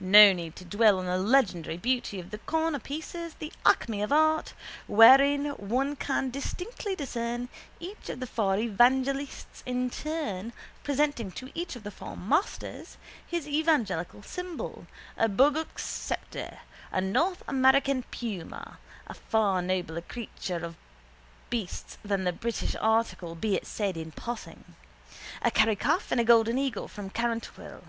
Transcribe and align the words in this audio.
No 0.00 0.32
need 0.32 0.56
to 0.56 0.64
dwell 0.64 0.98
on 0.98 1.06
the 1.06 1.16
legendary 1.16 1.76
beauty 1.76 2.18
of 2.18 2.32
the 2.32 2.38
cornerpieces, 2.38 3.34
the 3.38 3.52
acme 3.64 4.02
of 4.02 4.10
art, 4.10 4.52
wherein 4.88 5.46
one 5.50 5.94
can 5.94 6.28
distinctly 6.28 6.96
discern 6.96 7.48
each 7.78 8.08
of 8.08 8.18
the 8.18 8.26
four 8.26 8.56
evangelists 8.56 9.62
in 9.64 9.88
turn 9.88 10.52
presenting 10.82 11.30
to 11.30 11.52
each 11.54 11.76
of 11.76 11.84
the 11.84 11.92
four 11.92 12.16
masters 12.16 12.96
his 13.24 13.46
evangelical 13.46 14.24
symbol, 14.24 14.88
a 15.16 15.28
bogoak 15.28 15.78
sceptre, 15.78 16.58
a 16.90 17.00
North 17.00 17.44
American 17.46 18.02
puma 18.10 18.78
(a 19.06 19.14
far 19.14 19.62
nobler 19.62 20.00
king 20.00 20.26
of 20.64 20.74
beasts 21.48 21.96
than 22.04 22.24
the 22.24 22.32
British 22.32 22.74
article, 22.80 23.36
be 23.36 23.54
it 23.54 23.68
said 23.68 23.96
in 23.96 24.10
passing), 24.10 24.74
a 25.42 25.50
Kerry 25.52 25.76
calf 25.76 26.10
and 26.10 26.20
a 26.20 26.24
golden 26.24 26.58
eagle 26.58 26.88
from 26.88 27.08
Carrantuohill. 27.08 27.84